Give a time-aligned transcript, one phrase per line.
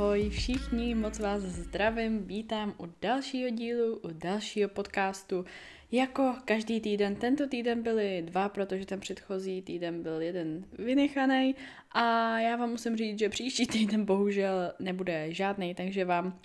[0.00, 5.44] Ahoj všichni, moc vás zdravím, vítám u dalšího dílu, u dalšího podcastu.
[5.92, 11.54] Jako každý týden, tento týden byly dva, protože ten předchozí týden byl jeden vynechaný
[11.92, 16.38] a já vám musím říct, že příští týden bohužel nebude žádný, takže vám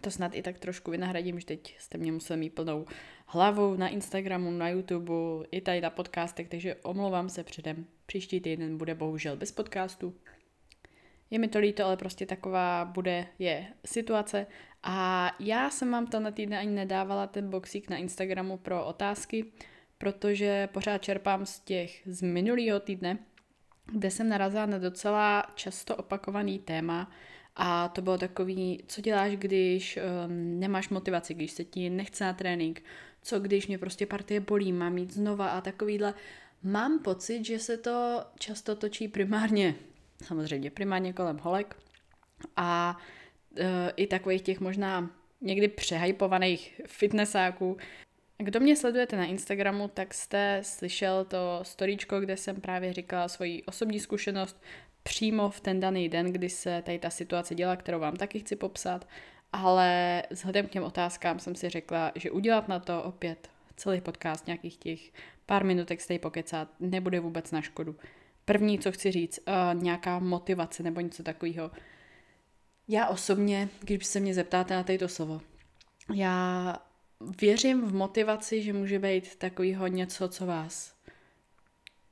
[0.00, 2.86] to snad i tak trošku vynahradím, že teď jste mě museli mít plnou
[3.26, 7.86] hlavu na Instagramu, na YouTube, i tady na podcastech, takže omlouvám se předem.
[8.06, 10.14] Příští týden bude bohužel bez podcastu,
[11.30, 14.46] je mi to líto, ale prostě taková bude, je situace.
[14.82, 19.44] A já jsem vám na týden ani nedávala ten boxík na Instagramu pro otázky,
[19.98, 23.18] protože pořád čerpám z těch z minulého týdne,
[23.92, 27.10] kde jsem narazila na docela často opakovaný téma
[27.56, 32.32] a to bylo takový, co děláš, když um, nemáš motivaci, když se ti nechce na
[32.32, 32.82] trénink,
[33.22, 36.14] co když mě prostě partie bolí, mám jít znova a takovýhle.
[36.62, 39.74] Mám pocit, že se to často točí primárně
[40.24, 41.76] samozřejmě primárně kolem holek
[42.56, 42.98] a
[43.56, 47.76] e, i takových těch možná někdy přehypovaných fitnessáků.
[48.38, 53.62] Kdo mě sledujete na Instagramu, tak jste slyšel to storíčko, kde jsem právě říkala svoji
[53.62, 54.62] osobní zkušenost
[55.02, 58.56] přímo v ten daný den, kdy se tady ta situace dělá, kterou vám taky chci
[58.56, 59.08] popsat,
[59.52, 64.46] ale vzhledem k těm otázkám jsem si řekla, že udělat na to opět celý podcast,
[64.46, 65.12] nějakých těch
[65.46, 67.96] pár minutek stej pokecat, nebude vůbec na škodu.
[68.48, 71.70] První, co chci říct, uh, nějaká motivace nebo něco takového.
[72.88, 75.40] Já osobně, když se mě zeptáte na této slovo,
[76.14, 76.76] já
[77.40, 80.96] věřím v motivaci, že může být takového něco, co vás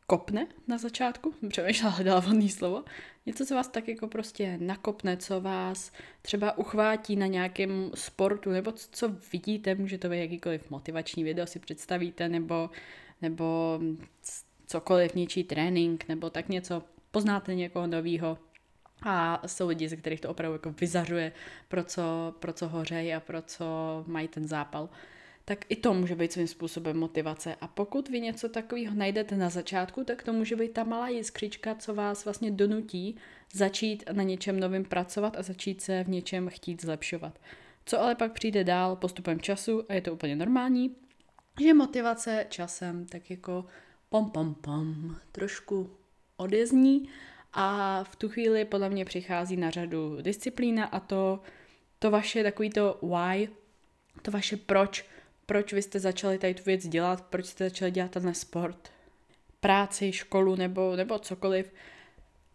[0.07, 2.85] kopne na začátku, přemýšlela, hledala vodní slovo,
[3.27, 8.73] něco, co vás tak jako prostě nakopne, co vás třeba uchvátí na nějakém sportu, nebo
[8.73, 12.71] co vidíte, může to být jakýkoliv motivační video, si představíte, nebo,
[13.23, 13.81] nebo
[14.67, 18.39] cokoliv, něčí trénink nebo tak něco, poznáte někoho novýho
[19.03, 21.33] a jsou lidi, ze kterých to opravdu jako vyzařuje,
[21.69, 23.65] pro co, pro co hořejí a pro co
[24.07, 24.89] mají ten zápal
[25.45, 27.57] tak i to může být svým způsobem motivace.
[27.61, 31.75] A pokud vy něco takového najdete na začátku, tak to může být ta malá jiskřička,
[31.75, 33.17] co vás vlastně donutí
[33.53, 37.39] začít na něčem novým pracovat a začít se v něčem chtít zlepšovat.
[37.87, 40.97] Co ale pak přijde dál postupem času, a je to úplně normální,
[41.61, 43.65] že motivace časem tak jako
[44.15, 45.91] pom pom pom trošku
[46.37, 47.09] odezní
[47.53, 51.41] a v tu chvíli podle mě přichází na řadu disciplína a to,
[51.99, 53.49] to vaše takový to why,
[54.23, 55.07] to vaše proč,
[55.47, 58.93] proč vy jste začali tady tu věc dělat, proč jste začali dělat ten sport,
[59.61, 61.73] práci, školu nebo, nebo cokoliv,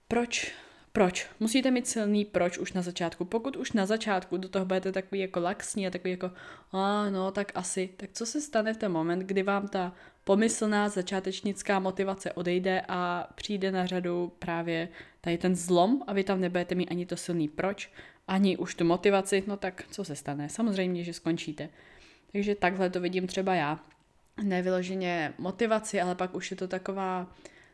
[0.08, 0.54] proč
[0.92, 1.28] proč?
[1.40, 3.26] Musíte mít silný proč už na začátku.
[3.26, 6.32] Pokud už na začátku do toho budete takový jako laxní a takový jako,
[6.72, 9.94] a no, tak asi, tak co se stane v ten moment, kdy vám ta
[10.24, 14.90] pomyslná začátečnická motivace odejde a přijde na řadu právě
[15.22, 17.92] tady ten zlom a vy tam nebudete mít ani to silný proč,
[18.28, 20.50] ani už tu motivaci, no tak co se stane?
[20.50, 21.70] Samozřejmě, že skončíte.
[22.32, 23.80] Takže takhle to vidím třeba já.
[24.44, 27.28] Nevyloženě motivaci, ale pak už je to taková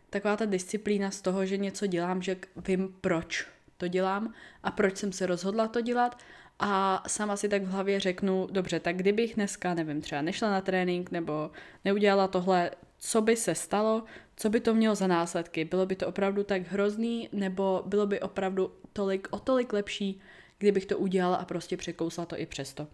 [0.10, 4.34] taková ta disciplína z toho, že něco dělám, že vím, proč to dělám
[4.64, 6.20] a proč jsem se rozhodla to dělat
[6.60, 10.62] a sama si tak v hlavě řeknu, dobře, tak kdybych dneska, nevím, třeba nešla na
[10.62, 11.52] trénink nebo
[11.86, 14.04] neudělala tohle, co by se stalo,
[14.36, 15.66] co by to mělo za následky?
[15.66, 20.20] Bylo by to opravdu tak hrozný nebo bylo by opravdu tolik, o tolik lepší,
[20.58, 22.88] kdybych to udělala a prostě překousla to i přesto.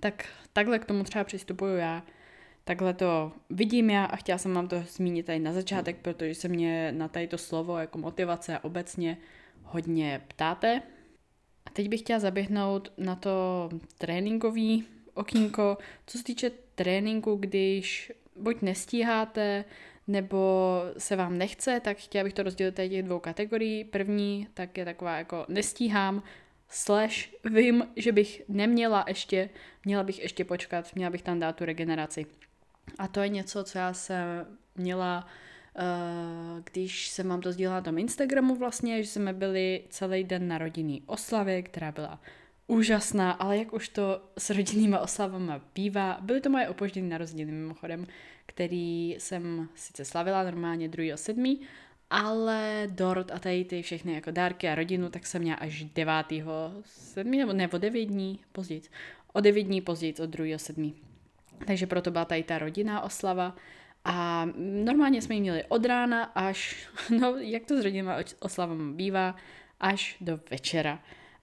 [0.00, 2.02] Tak takhle k tomu třeba přistupuju já
[2.66, 6.48] takhle to vidím já a chtěla jsem vám to zmínit tady na začátek, protože se
[6.48, 9.18] mě na tady to slovo jako motivace a obecně
[9.62, 10.82] hodně ptáte.
[11.66, 13.68] A teď bych chtěla zaběhnout na to
[13.98, 14.84] tréninkový
[15.14, 15.78] okýnko.
[16.06, 19.64] Co se týče tréninku, když buď nestíháte,
[20.08, 23.84] nebo se vám nechce, tak chtěla bych to rozdělit tady těch dvou kategorií.
[23.84, 26.22] První tak je taková jako nestíhám,
[26.68, 29.50] slash vím, že bych neměla ještě,
[29.84, 32.26] měla bych ještě počkat, měla bych tam dát tu regeneraci.
[32.98, 34.46] A to je něco, co já jsem
[34.76, 35.30] měla, uh,
[36.72, 40.58] když jsem vám to sdílela na tom Instagramu vlastně, že jsme byli celý den na
[40.58, 42.20] rodinný oslavě, která byla
[42.66, 48.06] úžasná, ale jak už to s rodinnýma oslavama bývá, byly to moje opožděné narozeniny mimochodem,
[48.46, 51.58] který jsem sice slavila normálně 2.7.,
[52.10, 56.12] ale dort a tady ty všechny jako dárky a rodinu, tak jsem měla až 9.
[56.84, 57.30] 7.
[57.30, 58.82] nebo nebo 9 dní později.
[59.32, 60.92] O 9 dní později, od 2.7.
[61.66, 63.56] Takže proto byla tady ta rodinná oslava.
[64.08, 66.88] A normálně jsme ji měli od rána až,
[67.20, 69.36] no jak to s rodinnými oslavami bývá,
[69.80, 71.02] až do večera.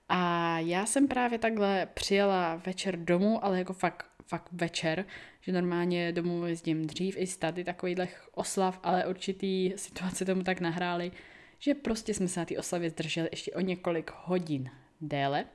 [0.10, 5.06] A já jsem právě takhle přijela večer domů, ale jako fakt, fakt večer,
[5.42, 10.60] že normálně domů jezdím dřív i z tady takovýhle oslav, ale určitý situace tomu tak
[10.60, 11.12] nahrály,
[11.60, 14.70] že prostě jsme se na té oslavě zdrželi ještě o několik hodin
[15.02, 15.46] déle.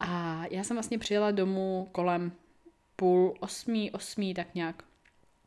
[0.00, 2.32] A já jsem vlastně přijela domů kolem
[2.96, 4.82] půl osmí, osmí, tak nějak,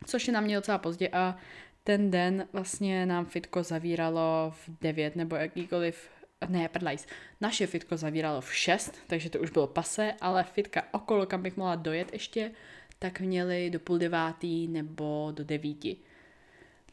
[0.06, 1.38] což je na mě docela pozdě a
[1.84, 6.10] ten den vlastně nám fitko zavíralo v 9 nebo jakýkoliv
[6.48, 7.08] ne, prdlajs,
[7.42, 11.58] naše fitko zavíralo v 6, takže to už bylo pase, ale fitka okolo, kam bych
[11.58, 12.52] mohla dojet ještě,
[13.00, 15.98] tak měli do půl devátý nebo do devíti.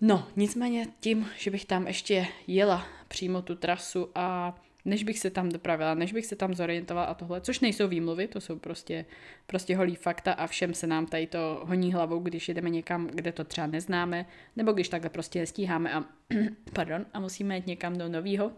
[0.01, 4.55] No, nicméně tím, že bych tam ještě jela přímo tu trasu a
[4.87, 8.29] než bych se tam dopravila, než bych se tam zorientovala a tohle, což nejsou výmluvy,
[8.29, 9.05] to jsou prostě,
[9.47, 13.33] prostě holí fakta a všem se nám tady to honí hlavou, když jedeme někam, kde
[13.33, 16.05] to třeba neznáme, nebo když takhle prostě nestíháme a,
[16.73, 18.53] pardon, a musíme jít někam do nového,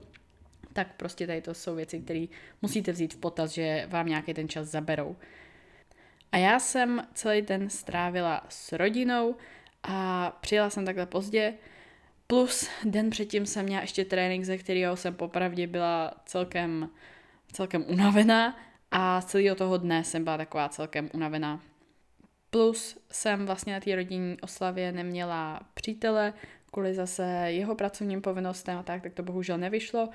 [0.73, 2.27] tak prostě tady to jsou věci, které
[2.63, 5.17] musíte vzít v potaz, že vám nějaký ten čas zaberou.
[6.33, 9.37] A já jsem celý den strávila s rodinou
[9.83, 11.55] a přijela jsem takhle pozdě,
[12.31, 16.91] plus den předtím jsem měla ještě trénink, ze kterého jsem popravdě byla celkem,
[17.53, 18.59] celkem unavená
[18.91, 21.63] a z celého toho dne jsem byla taková celkem unavená.
[22.51, 26.33] Plus jsem vlastně na té rodinní oslavě neměla přítele,
[26.73, 30.09] kvůli zase jeho pracovním povinnostem a tak, tak to bohužel nevyšlo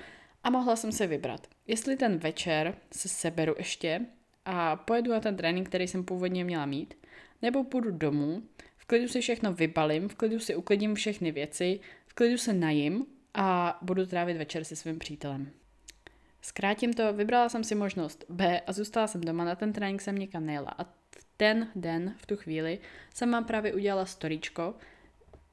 [0.44, 1.46] a mohla jsem se vybrat.
[1.66, 4.00] Jestli ten večer se seberu ještě
[4.44, 6.94] a pojedu na ten trénink, který jsem původně měla mít,
[7.42, 8.42] nebo půjdu domů,
[8.84, 11.80] v klidu si všechno vybalím, v klidu si uklidím všechny věci,
[12.14, 15.50] klidu se najím a budu trávit večer se svým přítelem.
[16.42, 20.18] Zkrátím to, vybrala jsem si možnost B a zůstala jsem doma, na ten trénink jsem
[20.18, 20.74] někam nejela.
[20.78, 20.84] A
[21.36, 22.78] ten den, v tu chvíli,
[23.14, 24.74] jsem vám právě udělala storičko,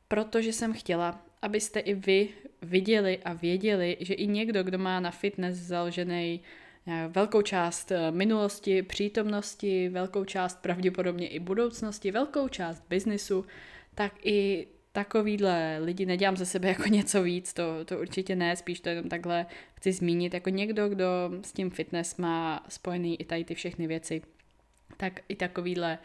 [0.08, 2.30] protože jsem chtěla, abyste i vy
[2.62, 6.42] viděli a věděli, že i někdo, kdo má na fitness založený
[6.88, 13.46] eh, velkou část eh, minulosti, přítomnosti, velkou část pravděpodobně i budoucnosti, velkou část biznisu,
[13.96, 18.80] tak i takovýhle lidi, nedělám ze sebe jako něco víc, to, to určitě ne, spíš
[18.80, 21.06] to jenom takhle chci zmínit, jako někdo, kdo
[21.42, 24.22] s tím fitness má spojený i tady ty všechny věci,
[24.98, 25.98] tak i takovýhle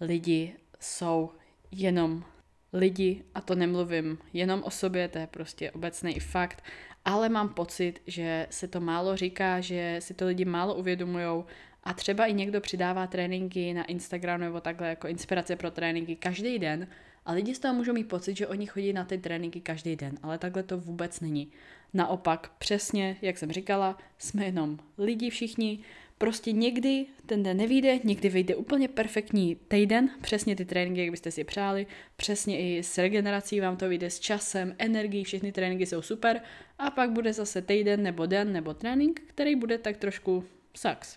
[0.00, 1.30] lidi jsou
[1.70, 2.24] jenom
[2.72, 6.64] lidi, a to nemluvím jenom o sobě, to je prostě obecný fakt,
[7.04, 11.44] ale mám pocit, že se to málo říká, že si to lidi málo uvědomují
[11.84, 16.58] a třeba i někdo přidává tréninky na Instagram nebo takhle jako inspirace pro tréninky každý
[16.58, 16.88] den
[17.28, 20.18] a lidi z toho můžou mít pocit, že oni chodí na ty tréninky každý den,
[20.22, 21.50] ale takhle to vůbec není.
[21.94, 25.84] Naopak, přesně, jak jsem říkala, jsme jenom lidi všichni,
[26.18, 31.30] Prostě někdy ten den nevíde, někdy vyjde úplně perfektní týden, přesně ty tréninky, jak byste
[31.30, 31.86] si přáli,
[32.16, 36.40] přesně i s regenerací vám to vyjde s časem, energií, všechny tréninky jsou super
[36.78, 40.44] a pak bude zase týden nebo den nebo trénink, který bude tak trošku
[40.76, 41.16] sucks.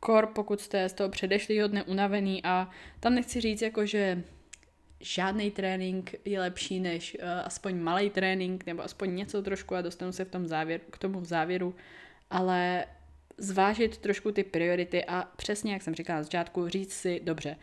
[0.00, 2.70] Kor, pokud jste z toho předešlého dne unavený a
[3.00, 4.22] tam nechci říct jako, že
[5.00, 10.12] žádný trénink je lepší než uh, aspoň malý trénink nebo aspoň něco trošku a dostanu
[10.12, 11.74] se v tom závěr, k tomu v závěru,
[12.30, 12.86] ale
[13.38, 17.56] zvážit trošku ty priority a přesně, jak jsem říkala na začátku, říct si, dobře,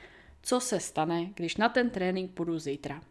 [0.44, 3.02] co se stane, když na ten trénink půjdu zítra.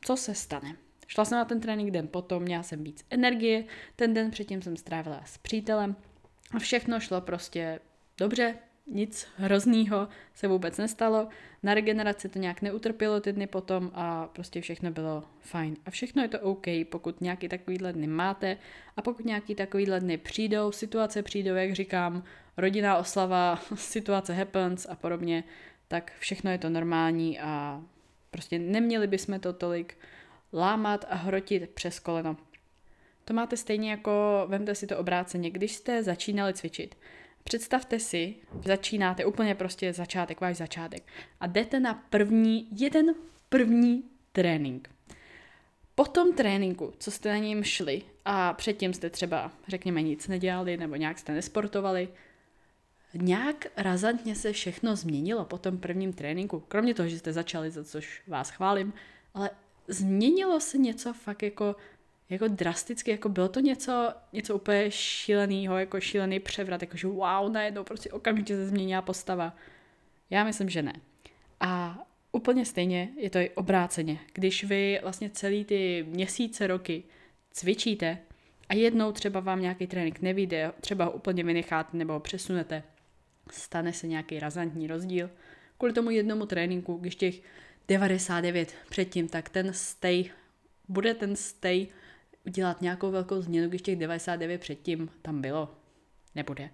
[0.00, 0.76] Co se stane?
[1.06, 3.64] Šla jsem na ten trénink den potom, měla jsem víc energie,
[3.96, 5.96] ten den předtím jsem strávila s přítelem
[6.54, 7.80] a všechno šlo prostě
[8.18, 8.54] dobře,
[8.86, 11.28] nic hroznýho se vůbec nestalo,
[11.62, 15.76] na regeneraci to nějak neutrpělo ty dny potom a prostě všechno bylo fajn.
[15.86, 18.56] A všechno je to OK, pokud nějaký takovýhle dny máte
[18.96, 22.24] a pokud nějaký takovýhle dny přijdou, situace přijdou, jak říkám,
[22.56, 25.44] rodinná oslava, situace happens a podobně,
[25.88, 27.82] tak všechno je to normální a
[28.30, 29.98] prostě neměli bychom to tolik
[30.52, 32.36] lámat a hrotit přes koleno.
[33.24, 36.94] To máte stejně jako, vemte si to obráceně, když jste začínali cvičit
[37.44, 38.34] Představte si,
[38.64, 41.02] začínáte úplně prostě začátek, váš začátek
[41.40, 43.14] a jdete na první, jeden
[43.48, 44.90] první trénink.
[45.94, 50.76] Po tom tréninku, co jste na něm šli a předtím jste třeba, řekněme, nic nedělali
[50.76, 52.08] nebo nějak jste nesportovali,
[53.14, 56.60] nějak razantně se všechno změnilo po tom prvním tréninku.
[56.68, 58.92] Kromě toho, že jste začali, za což vás chválím,
[59.34, 59.50] ale
[59.88, 61.76] změnilo se něco fakt jako
[62.30, 67.52] jako drasticky, jako bylo to něco, něco úplně šíleného, jako šílený převrat, jako že wow,
[67.52, 69.56] najednou prostě okamžitě se změnila postava.
[70.30, 70.92] Já myslím, že ne.
[71.60, 71.98] A
[72.32, 74.18] úplně stejně je to i obráceně.
[74.32, 77.02] Když vy vlastně celý ty měsíce, roky
[77.50, 78.18] cvičíte
[78.68, 82.82] a jednou třeba vám nějaký trénink nevíde, třeba ho úplně vynecháte nebo ho přesunete,
[83.50, 85.30] stane se nějaký razantní rozdíl.
[85.78, 87.34] Kvůli tomu jednomu tréninku, když těch
[87.88, 90.30] 99 předtím, tak ten stay,
[90.88, 91.86] bude ten stay
[92.46, 95.74] udělat nějakou velkou změnu, když těch 99 předtím tam bylo.
[96.34, 96.70] Nebude.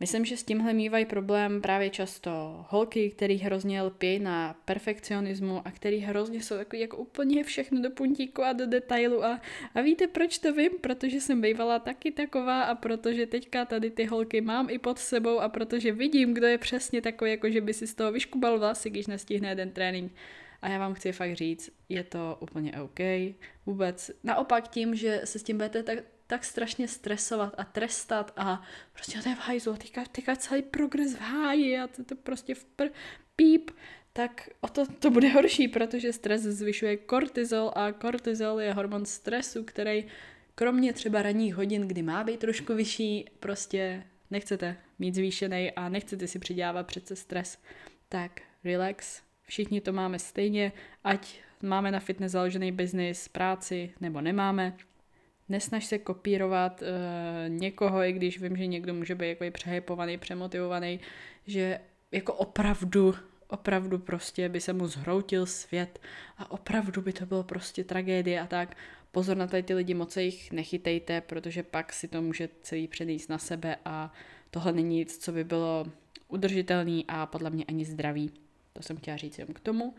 [0.00, 5.70] Myslím, že s tímhle mývají problém právě často holky, který hrozně lpí na perfekcionismu a
[5.70, 9.40] který hrozně jsou takový jako úplně všechno do puntíku a do detailu a,
[9.74, 10.70] a víte proč to vím?
[10.80, 15.40] Protože jsem bývala taky taková a protože teďka tady ty holky mám i pod sebou
[15.40, 18.90] a protože vidím, kdo je přesně takový, jako že by si z toho vyškubal vlasy,
[18.90, 20.12] když nestihne jeden trénink.
[20.64, 23.00] A já vám chci fakt říct, je to úplně OK.
[23.66, 28.62] Vůbec naopak tím, že se s tím budete tak, tak strašně stresovat a trestat a
[28.92, 32.54] prostě to je v hajzlu, teďka, teďka celý progres v háji a to, to prostě
[32.54, 32.84] v pr,
[33.36, 33.70] píp,
[34.12, 39.64] tak o to, to bude horší, protože stres zvyšuje kortizol a kortizol je hormon stresu,
[39.64, 40.06] který
[40.54, 46.26] kromě třeba ranních hodin, kdy má být trošku vyšší, prostě nechcete mít zvýšený a nechcete
[46.26, 47.58] si přidělávat přece stres.
[48.08, 50.72] Tak relax, všichni to máme stejně,
[51.04, 54.76] ať máme na fitness založený biznis, práci nebo nemáme,
[55.48, 56.88] Nesnaž se kopírovat uh,
[57.48, 61.00] někoho, i když vím, že někdo může být jako přehypovaný, přemotivovaný,
[61.46, 61.80] že
[62.12, 63.14] jako opravdu,
[63.48, 65.98] opravdu prostě by se mu zhroutil svět
[66.38, 68.76] a opravdu by to bylo prostě tragédie a tak.
[69.12, 72.88] Pozor na tady ty lidi, moc se jich nechytejte, protože pak si to může celý
[72.88, 74.12] předjíst na sebe a
[74.50, 75.86] tohle není nic, co by bylo
[76.28, 78.43] udržitelný a podle mě ani zdravý.
[78.76, 79.94] To jsem chtěla říct jen k tomu.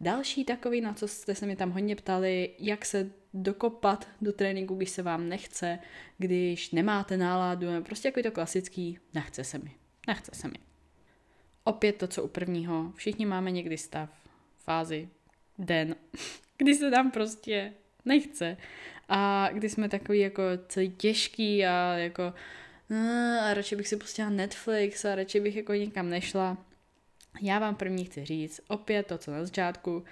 [0.00, 4.74] Další takový, na co jste se mi tam hodně ptali, jak se dokopat do tréninku,
[4.74, 5.78] když se vám nechce,
[6.18, 9.74] když nemáte náladu, prostě jako to klasický, nechce se mi,
[10.06, 10.54] nechce se mi.
[11.64, 14.10] Opět to, co u prvního, všichni máme někdy stav,
[14.58, 15.08] fázi,
[15.58, 15.96] den,
[16.56, 17.72] kdy se nám prostě
[18.04, 18.56] nechce
[19.08, 22.32] a kdy jsme takový jako celý těžký a jako
[23.42, 26.67] a radši bych si pustila Netflix a radši bych jako nikam nešla.
[27.42, 30.04] Já vám první chci říct, opět to, co na začátku,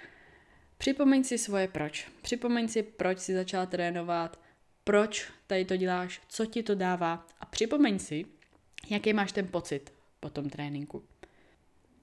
[0.77, 2.07] připomeň si svoje proč.
[2.21, 4.39] Připomeň si, proč si začala trénovat,
[4.83, 8.25] proč tady to děláš, co ti to dává a připomeň si,
[8.89, 11.03] jaký máš ten pocit po tom tréninku.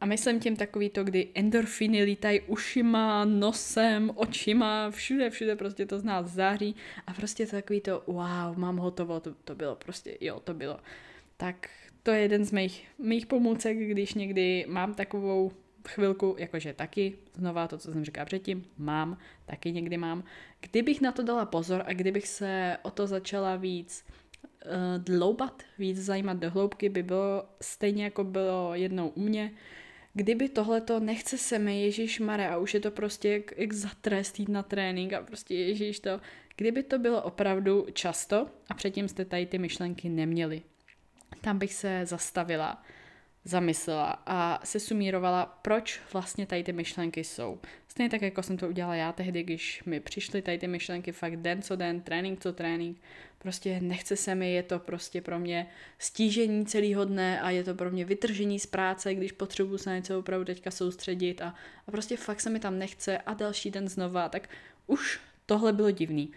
[0.00, 5.98] A myslím tím takový to, kdy endorfiny lítají ušima, nosem, očima, všude, všude prostě to
[5.98, 6.76] z nás září
[7.06, 10.80] a prostě to takový to wow, mám hotovo, to, to bylo prostě, jo, to bylo.
[11.36, 11.68] Tak
[12.02, 15.52] to je jeden z mých, mých pomůcek, když někdy mám takovou
[15.88, 20.24] chvilku, jakože taky, znova to, co jsem říkala předtím, mám, taky někdy mám.
[20.60, 25.98] Kdybych na to dala pozor a kdybych se o to začala víc uh, dloubat, víc
[25.98, 29.52] zajímat do hloubky, by bylo stejně jako bylo jednou u mě,
[30.14, 33.88] kdyby tohleto nechce se mi Ježíš Mare a už je to prostě jak, jak za
[34.00, 36.20] trest jít na trénink a prostě Ježíš to,
[36.56, 40.62] kdyby to bylo opravdu často a předtím jste tady ty myšlenky neměli,
[41.40, 42.82] tam bych se zastavila,
[43.44, 47.60] zamyslela a se sumírovala, proč vlastně tady ty myšlenky jsou.
[47.88, 51.36] Stejně tak, jako jsem to udělala já tehdy, když mi přišly tady ty myšlenky fakt
[51.36, 53.00] den co den, trénink co trénink.
[53.38, 55.66] Prostě nechce se mi, je to prostě pro mě
[55.98, 59.96] stížení celého dne a je to pro mě vytržení z práce, když potřebuji se na
[59.96, 61.54] něco opravdu teďka soustředit a,
[61.86, 64.48] a prostě fakt se mi tam nechce a další den znova, tak
[64.86, 66.32] už tohle bylo divný.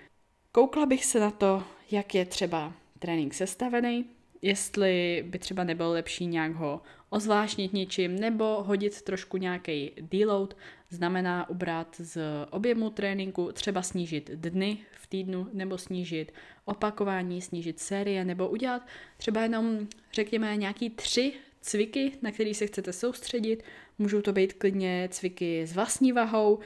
[0.52, 4.06] Koukla bych se na to, jak je třeba trénink sestavený,
[4.42, 10.58] jestli by třeba nebylo lepší nějak ho ozvláštnit něčím nebo hodit trošku nějaký deload,
[10.90, 16.32] znamená ubrat z objemu tréninku, třeba snížit dny v týdnu nebo snížit
[16.66, 22.94] opakování, snížit série nebo udělat třeba jenom, řekněme, nějaký tři cviky, na který se chcete
[22.94, 23.64] soustředit.
[23.98, 26.60] Můžou to být klidně cviky s vlastní vahou,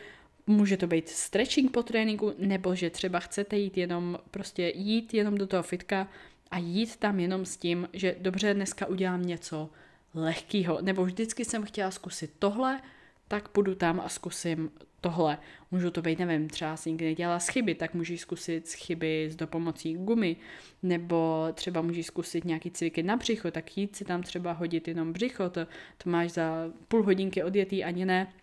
[0.48, 5.38] může to být stretching po tréninku, nebo že třeba chcete jít jenom, prostě jít jenom
[5.38, 6.08] do toho fitka
[6.52, 9.70] a jít tam jenom s tím, že dobře, dneska udělám něco
[10.14, 12.82] lehkého, nebo vždycky jsem chtěla zkusit tohle,
[13.28, 15.38] tak půjdu tam a zkusím tohle.
[15.72, 19.30] Můžu to být, nevím, třeba si nikdy nedělala z chyby, tak můžeš zkusit z chyby
[19.32, 20.36] s dopomocí gumy,
[20.84, 25.14] nebo třeba můžeš zkusit nějaký cviky na břicho, tak jít si tam třeba hodit jenom
[25.14, 25.68] břicho, to,
[26.04, 28.34] to máš za půl hodinky odjetý, ani ne,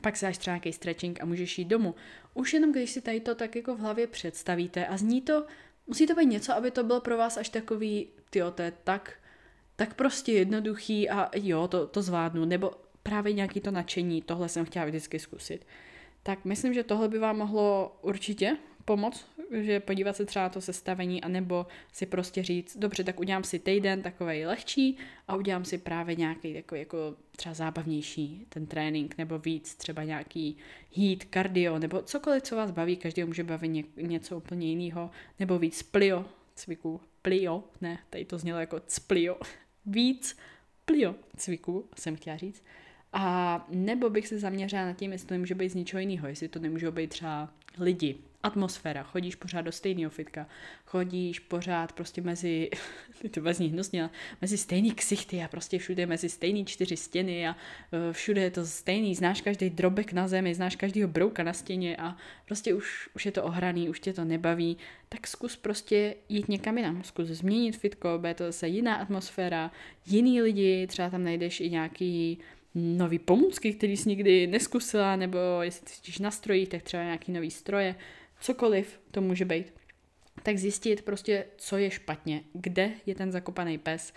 [0.00, 1.94] pak si dáš třeba nějaký stretching a můžeš jít domů.
[2.34, 5.46] Už jenom když si tady to tak jako v hlavě představíte a zní to
[5.86, 9.12] Musí to být něco, aby to bylo pro vás až takový, tyjo, to je tak,
[9.76, 12.70] tak prostě jednoduchý a jo, to, to zvládnu, nebo
[13.02, 15.66] právě nějaký to nadšení, tohle jsem chtěla vždycky zkusit.
[16.22, 20.60] Tak myslím, že tohle by vám mohlo určitě pomoct, že podívat se třeba na to
[20.60, 24.96] sestavení, anebo si prostě říct, dobře, tak udělám si týden takový lehčí
[25.28, 30.56] a udělám si právě nějaký takový jako třeba zábavnější ten trénink, nebo víc, třeba nějaký
[30.96, 35.58] heat, kardio, nebo cokoliv, co vás baví, každý může bavit ně, něco úplně jiného, nebo
[35.58, 36.24] víc plio
[36.54, 39.36] cviků, plio, ne, tady to znělo jako splio,
[39.86, 40.36] víc
[40.84, 42.64] plio cviků, jsem chtěla říct,
[43.12, 46.48] a nebo bych se zaměřila na tím, jestli to nemůže být z ničeho jiného, jestli
[46.48, 50.46] to nemůžou být třeba lidi, atmosféra, chodíš pořád do stejného fitka,
[50.86, 52.70] chodíš pořád prostě mezi,
[53.30, 54.10] to vezní hnusně,
[54.40, 58.66] mezi stejný ksichty a prostě všude mezi stejný čtyři stěny a uh, všude je to
[58.66, 63.26] stejný, znáš každý drobek na zemi, znáš každýho brouka na stěně a prostě už, už
[63.26, 64.76] je to ohraný, už tě to nebaví,
[65.08, 69.70] tak zkus prostě jít někam jinam, zkus změnit fitko, bude to zase jiná atmosféra,
[70.06, 72.38] jiný lidi, třeba tam najdeš i nějaký
[72.74, 77.50] nový pomůcky, který jsi nikdy neskusila, nebo jestli cítíš na strojích, tak třeba nějaký nový
[77.50, 77.94] stroje,
[78.44, 79.72] cokoliv to může být.
[80.42, 84.12] Tak zjistit prostě, co je špatně, kde je ten zakopaný pes,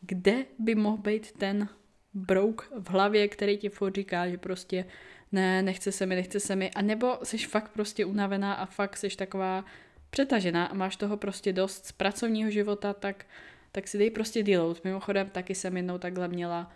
[0.00, 1.68] kde by mohl být ten
[2.14, 4.84] brouk v hlavě, který ti furt říká, že prostě
[5.32, 8.96] ne, nechce se mi, nechce se mi, a nebo jsi fakt prostě unavená a fakt
[8.96, 9.64] jsi taková
[10.10, 13.26] přetažená a máš toho prostě dost z pracovního života, tak,
[13.72, 14.84] tak si dej prostě deload.
[14.84, 16.72] Mimochodem taky jsem jednou takhle měla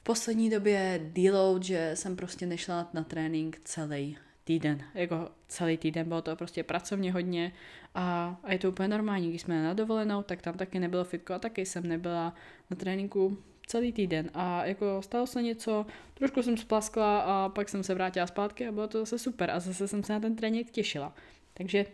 [0.00, 6.08] v poslední době deload, že jsem prostě nešla na trénink celý týden, jako celý týden,
[6.08, 7.52] bylo to prostě pracovně hodně
[7.94, 11.34] a, a je to úplně normální, když jsme na dovolenou, tak tam taky nebylo fitko
[11.34, 12.34] a taky jsem nebyla
[12.70, 17.82] na tréninku celý týden a jako stalo se něco, trošku jsem splaskla a pak jsem
[17.82, 20.70] se vrátila zpátky a bylo to zase super a zase jsem se na ten trénink
[20.70, 21.14] těšila.
[21.54, 21.86] Takže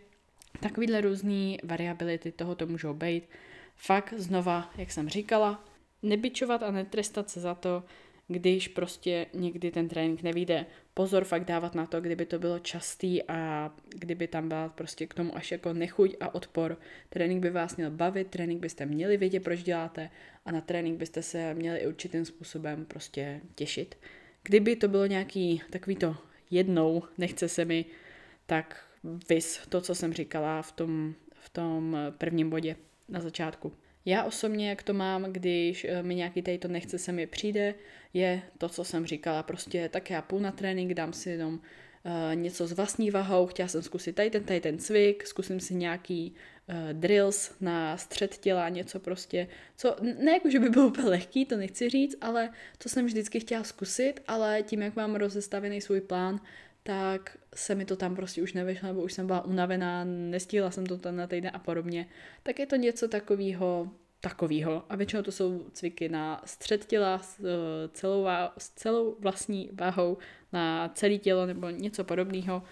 [0.61, 3.29] takovýhle různé variability toho to můžou být.
[3.77, 5.65] Fakt znova, jak jsem říkala,
[6.03, 7.85] nebyčovat a netrestat se za to,
[8.33, 10.67] když prostě někdy ten trénink nevíde.
[10.95, 15.15] Pozor fakt dávat na to, kdyby to bylo častý a kdyby tam byla prostě k
[15.15, 16.79] tomu až jako nechuť a odpor.
[17.09, 20.11] Trénink by vás měl bavit, trénink byste měli vědět, proč děláte
[20.45, 23.95] a na trénink byste se měli určitým způsobem prostě těšit.
[24.43, 26.17] Kdyby to bylo nějaký takový to
[26.51, 27.85] jednou, nechce se mi,
[28.47, 28.85] tak
[29.29, 32.77] vys to, co jsem říkala v tom, v tom prvním bodě
[33.09, 33.73] na začátku.
[34.05, 37.75] Já osobně, jak to mám, když eh, mi nějaký tady to nechce se mi přijde,
[38.15, 41.61] je to, co jsem říkala, prostě tak já půl na trénink, dám si jenom uh,
[42.35, 46.35] něco s vlastní vahou, chtěla jsem zkusit tady ten, tady ten cvik, zkusím si nějaký
[46.69, 51.45] uh, drills na střed těla, něco prostě, co ne jako, že by bylo úplně lehký,
[51.45, 56.01] to nechci říct, ale to jsem vždycky chtěla zkusit, ale tím, jak mám rozestavený svůj
[56.01, 56.41] plán,
[56.83, 60.87] tak se mi to tam prostě už nevyšlo, nebo už jsem byla unavená, nestihla jsem
[60.87, 62.09] to ten na týden a podobně,
[62.43, 63.91] tak je to něco takového,
[64.21, 64.85] takového.
[64.89, 68.27] A většinou to jsou cviky na střed těla s eh, celou,
[68.59, 70.19] s celou vlastní váhou
[70.53, 72.63] na celé tělo nebo něco podobného.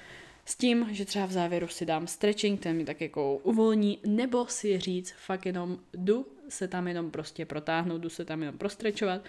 [0.44, 4.46] S tím, že třeba v závěru si dám stretching, ten mi tak jako uvolní, nebo
[4.46, 9.24] si říct fakt jenom jdu se tam jenom prostě protáhnout, jdu se tam jenom prostrečovat.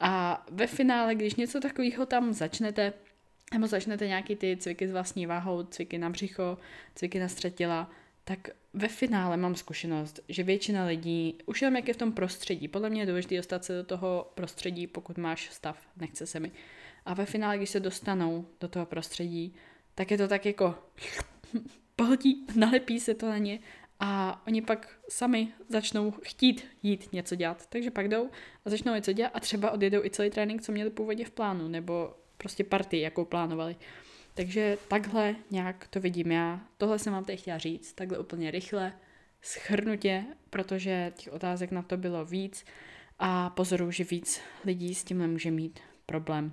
[0.00, 2.92] A ve finále, když něco takového tam začnete,
[3.54, 6.58] nebo začnete nějaký ty cviky s vlastní váhou, cviky na břicho,
[6.94, 7.90] cviky na střed těla,
[8.24, 12.68] tak ve finále mám zkušenost, že většina lidí, už jenom jak je v tom prostředí,
[12.68, 16.52] podle mě je důležité dostat se do toho prostředí, pokud máš stav, nechce se mi.
[17.04, 19.54] A ve finále, když se dostanou do toho prostředí,
[19.94, 20.74] tak je to tak jako
[21.96, 23.58] pohltí, nalepí se to na ně
[24.00, 27.66] a oni pak sami začnou chtít jít něco dělat.
[27.66, 28.30] Takže pak jdou
[28.64, 31.68] a začnou něco dělat a třeba odjedou i celý trénink, co měli původně v plánu,
[31.68, 33.76] nebo prostě party, jakou plánovali.
[34.34, 36.60] Takže takhle nějak to vidím já.
[36.78, 38.92] Tohle jsem vám teď chtěla říct, takhle úplně rychle,
[39.42, 42.64] schrnutě, protože těch otázek na to bylo víc
[43.18, 46.52] a pozoruju, že víc lidí s tímhle může mít problém.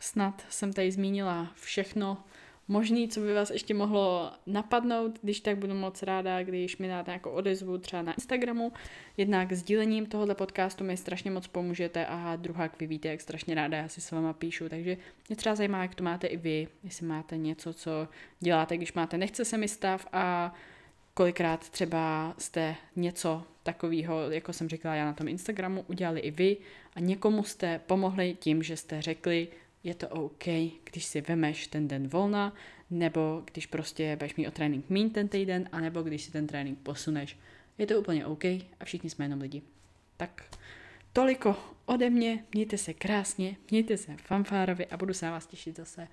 [0.00, 2.24] Snad jsem tady zmínila všechno,
[2.68, 7.10] možný, co by vás ještě mohlo napadnout, když tak budu moc ráda, když mi dáte
[7.10, 8.72] nějakou odezvu třeba na Instagramu.
[9.16, 13.76] Jednak sdílením tohoto podcastu mi strašně moc pomůžete a druhá, vy víte, jak strašně ráda
[13.76, 14.96] já si s váma píšu, takže
[15.28, 18.08] mě třeba zajímá, jak to máte i vy, jestli máte něco, co
[18.40, 20.54] děláte, když máte nechce se mi stav a
[21.14, 26.56] kolikrát třeba jste něco takového, jako jsem říkala já na tom Instagramu, udělali i vy
[26.94, 29.48] a někomu jste pomohli tím, že jste řekli,
[29.84, 30.44] je to OK,
[30.90, 32.52] když si vemeš ten den volna,
[32.90, 36.78] nebo když prostě budeš mít o trénink mín ten týden, anebo když si ten trénink
[36.78, 37.38] posuneš.
[37.78, 39.62] Je to úplně OK a všichni jsme jenom lidi.
[40.16, 40.44] Tak
[41.12, 45.76] toliko ode mě, mějte se krásně, mějte se fanfárově a budu se na vás těšit
[45.76, 46.08] zase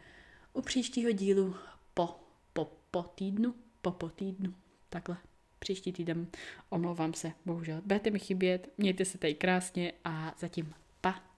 [0.54, 1.56] u příštího dílu
[1.94, 2.20] po,
[2.54, 4.54] po, po týdnu, po, po týdnu,
[4.90, 5.18] takhle
[5.60, 6.28] příští týden.
[6.70, 7.82] Omlouvám se, bohužel.
[7.86, 11.35] Budete mi chybět, mějte se tady krásně a zatím pa.